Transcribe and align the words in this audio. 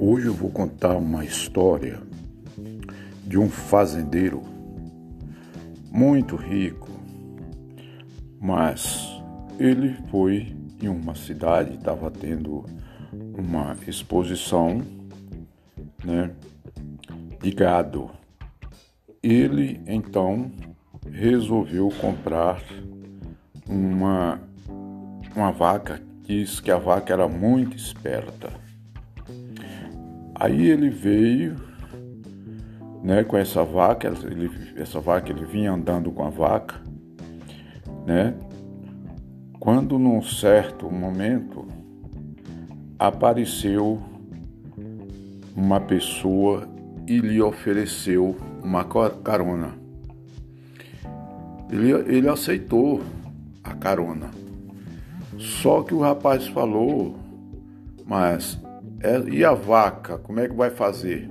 Hoje 0.00 0.28
eu 0.28 0.32
vou 0.32 0.48
contar 0.48 0.96
uma 0.96 1.24
história 1.24 1.98
de 3.26 3.36
um 3.36 3.50
fazendeiro 3.50 4.44
muito 5.90 6.36
rico, 6.36 6.88
mas 8.40 9.20
ele 9.58 9.96
foi 10.08 10.54
em 10.80 10.86
uma 10.86 11.16
cidade, 11.16 11.74
estava 11.74 12.12
tendo 12.12 12.64
uma 13.36 13.76
exposição 13.88 14.82
né, 16.04 16.30
de 17.42 17.50
gado. 17.50 18.08
Ele 19.20 19.80
então 19.84 20.48
resolveu 21.10 21.88
comprar 22.00 22.62
uma, 23.68 24.40
uma 25.34 25.50
vaca, 25.50 26.00
diz 26.22 26.60
que 26.60 26.70
a 26.70 26.78
vaca 26.78 27.12
era 27.12 27.26
muito 27.26 27.76
esperta 27.76 28.67
Aí 30.38 30.68
ele 30.68 30.88
veio, 30.88 31.56
né, 33.02 33.24
com 33.24 33.36
essa 33.36 33.64
vaca, 33.64 34.06
ele, 34.06 34.50
essa 34.76 35.00
vaca 35.00 35.32
ele 35.32 35.44
vinha 35.44 35.72
andando 35.72 36.12
com 36.12 36.24
a 36.24 36.30
vaca, 36.30 36.76
né? 38.06 38.34
Quando 39.58 39.98
num 39.98 40.22
certo 40.22 40.88
momento 40.88 41.66
apareceu 42.98 44.00
uma 45.56 45.80
pessoa 45.80 46.68
e 47.06 47.18
lhe 47.18 47.42
ofereceu 47.42 48.36
uma 48.62 48.84
carona. 48.84 49.74
Ele, 51.68 51.90
ele 52.14 52.28
aceitou 52.28 53.02
a 53.64 53.74
carona. 53.74 54.30
Só 55.36 55.82
que 55.82 55.94
o 55.94 56.00
rapaz 56.00 56.46
falou, 56.46 57.16
mas 58.06 58.58
e 59.30 59.44
a 59.44 59.54
vaca, 59.54 60.18
como 60.18 60.40
é 60.40 60.48
que 60.48 60.54
vai 60.54 60.70
fazer? 60.70 61.30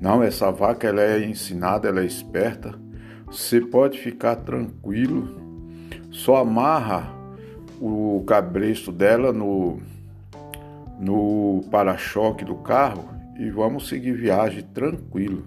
Não, 0.00 0.22
essa 0.22 0.50
vaca 0.50 0.86
ela 0.86 1.02
é 1.02 1.24
ensinada, 1.24 1.88
ela 1.88 2.00
é 2.00 2.06
esperta. 2.06 2.74
Você 3.26 3.60
pode 3.60 3.98
ficar 3.98 4.36
tranquilo. 4.36 5.36
Só 6.10 6.36
amarra 6.36 7.12
o 7.80 8.24
cabresto 8.26 8.90
dela 8.90 9.32
no 9.32 9.80
no 10.98 11.62
para-choque 11.70 12.44
do 12.44 12.56
carro 12.56 13.08
e 13.38 13.50
vamos 13.50 13.88
seguir 13.88 14.12
viagem 14.12 14.62
tranquilo. 14.62 15.44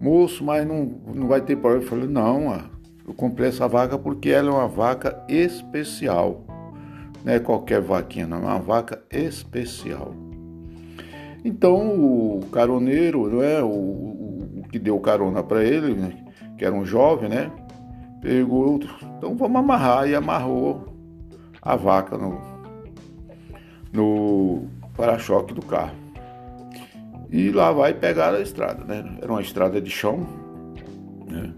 Moço, 0.00 0.44
mas 0.44 0.66
não, 0.66 0.84
não 1.14 1.26
vai 1.26 1.40
ter 1.40 1.56
problema. 1.56 1.84
Eu 1.84 1.88
falei, 1.88 2.08
não, 2.08 2.60
eu 3.06 3.14
comprei 3.14 3.48
essa 3.48 3.66
vaca 3.66 3.98
porque 3.98 4.30
ela 4.30 4.50
é 4.50 4.52
uma 4.52 4.68
vaca 4.68 5.24
especial. 5.28 6.44
Não 7.24 7.32
é 7.32 7.38
qualquer 7.38 7.80
vaquinha, 7.80 8.26
não, 8.26 8.38
é 8.38 8.40
uma 8.40 8.58
vaca 8.58 9.02
especial. 9.10 10.14
Então 11.44 11.76
o 11.76 12.40
caroneiro, 12.52 13.28
não 13.28 13.42
é, 13.42 13.62
o, 13.62 13.68
o, 13.68 14.62
que 14.70 14.78
deu 14.78 14.98
carona 15.00 15.42
para 15.42 15.64
ele, 15.64 15.94
né, 15.94 16.24
que 16.56 16.64
era 16.64 16.74
um 16.74 16.84
jovem, 16.84 17.28
né, 17.28 17.50
pegou, 18.20 18.80
então 19.18 19.36
vamos 19.36 19.56
amarrar 19.56 20.08
e 20.08 20.14
amarrou 20.14 20.86
a 21.60 21.76
vaca 21.76 22.16
no, 22.16 22.40
no 23.92 24.68
para-choque 24.96 25.52
do 25.54 25.64
carro. 25.64 26.02
E 27.30 27.50
lá 27.50 27.72
vai 27.72 27.94
pegar 27.94 28.34
a 28.34 28.40
estrada, 28.40 28.84
né? 28.84 29.16
Era 29.22 29.32
uma 29.32 29.40
estrada 29.40 29.80
de 29.80 29.90
chão, 29.90 30.26
né? 31.26 31.50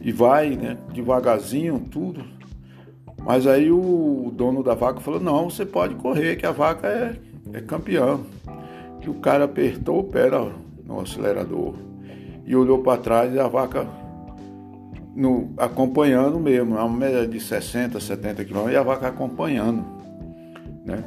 E 0.00 0.12
vai, 0.12 0.50
né, 0.50 0.78
devagarzinho, 0.92 1.80
tudo. 1.90 2.24
Mas 3.24 3.46
aí 3.46 3.70
o 3.70 4.32
dono 4.34 4.62
da 4.62 4.74
vaca 4.74 5.00
falou: 5.00 5.20
não, 5.20 5.48
você 5.48 5.64
pode 5.64 5.94
correr, 5.94 6.36
que 6.36 6.46
a 6.46 6.52
vaca 6.52 6.88
é, 6.88 7.16
é 7.52 7.60
campeã. 7.60 8.18
E 9.00 9.08
o 9.08 9.14
cara 9.14 9.44
apertou 9.44 10.00
o 10.00 10.04
pé 10.04 10.28
no 10.84 11.00
acelerador 11.00 11.74
e 12.46 12.54
olhou 12.54 12.82
para 12.82 13.00
trás 13.00 13.34
e 13.34 13.38
a 13.38 13.48
vaca 13.48 13.86
no, 15.14 15.52
acompanhando 15.56 16.38
mesmo, 16.38 16.76
uma 16.76 16.88
média 16.88 17.26
de 17.26 17.38
60, 17.38 18.00
70 18.00 18.44
km, 18.44 18.70
e 18.70 18.76
a 18.76 18.82
vaca 18.82 19.08
acompanhando. 19.08 19.84
Né? 20.84 21.04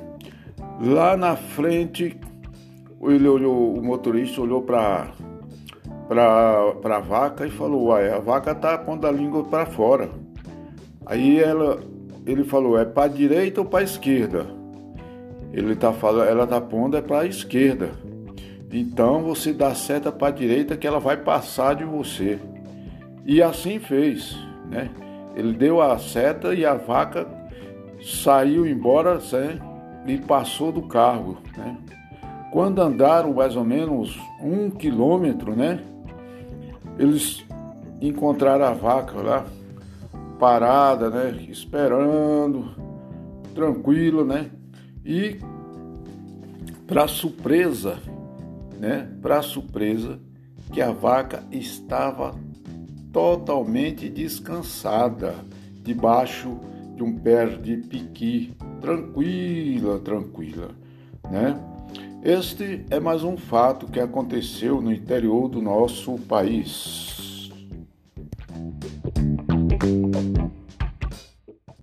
Lá 0.81 1.17
na 1.17 1.35
frente, 1.35 2.19
ele 3.01 3.27
olhou, 3.27 3.75
o 3.75 3.83
motorista 3.83 4.41
olhou 4.41 4.61
para 4.61 5.11
para 6.07 6.97
a 6.97 6.99
vaca 6.99 7.47
e 7.47 7.49
falou: 7.49 7.85
Uai, 7.87 8.11
a 8.11 8.19
vaca 8.19 8.51
está 8.51 8.77
pondo 8.77 9.07
a 9.07 9.11
língua 9.11 9.43
para 9.43 9.65
fora. 9.65 10.09
Aí 11.05 11.39
ela 11.39 11.79
ele 12.25 12.43
falou, 12.43 12.77
é 12.77 12.85
para 12.85 13.07
direita 13.07 13.61
ou 13.61 13.67
para 13.67 13.83
esquerda? 13.83 14.47
Ele 15.53 15.75
tá 15.75 15.93
falando, 15.93 16.27
ela 16.27 16.47
tá 16.47 16.59
pondo 16.59 16.97
é 16.97 17.01
para 17.01 17.21
a 17.21 17.25
esquerda. 17.25 17.91
Então 18.71 19.21
você 19.21 19.53
dá 19.53 19.73
seta 19.73 20.11
para 20.11 20.27
a 20.27 20.31
direita 20.31 20.75
que 20.75 20.87
ela 20.87 20.99
vai 20.99 21.17
passar 21.17 21.75
de 21.75 21.83
você. 21.83 22.39
E 23.25 23.41
assim 23.41 23.79
fez, 23.79 24.37
né? 24.69 24.89
Ele 25.35 25.53
deu 25.53 25.81
a 25.81 25.97
seta 25.97 26.53
e 26.53 26.65
a 26.65 26.73
vaca 26.73 27.27
saiu 28.01 28.65
embora 28.65 29.19
né? 29.31 29.59
e 30.07 30.17
passou 30.17 30.71
do 30.71 30.81
carro, 30.83 31.37
né? 31.55 31.77
Quando 32.51 32.81
andaram 32.81 33.33
mais 33.33 33.55
ou 33.55 33.65
menos 33.65 34.17
um 34.41 34.69
quilômetro, 34.69 35.55
né? 35.55 35.79
Eles 36.97 37.45
encontraram 38.01 38.65
a 38.65 38.73
vaca 38.73 39.21
lá 39.21 39.45
parada, 40.45 41.09
né? 41.09 41.43
Esperando, 41.49 42.69
tranquilo, 43.55 44.23
né? 44.23 44.51
E 45.03 45.39
para 46.85 47.07
surpresa, 47.07 47.97
né? 48.79 49.09
Para 49.23 49.41
surpresa 49.41 50.19
que 50.71 50.83
a 50.83 50.91
vaca 50.91 51.43
estava 51.51 52.35
totalmente 53.11 54.07
descansada 54.07 55.33
debaixo 55.81 56.59
de 56.95 57.01
um 57.01 57.17
pé 57.17 57.47
de 57.47 57.77
piqui, 57.77 58.53
tranquila, 58.79 59.97
tranquila, 59.97 60.69
né? 61.31 61.59
Este 62.21 62.85
é 62.91 62.99
mais 62.99 63.23
um 63.23 63.35
fato 63.35 63.87
que 63.87 63.99
aconteceu 63.99 64.79
no 64.79 64.93
interior 64.93 65.49
do 65.49 65.59
nosso 65.59 66.19
país. 66.19 67.34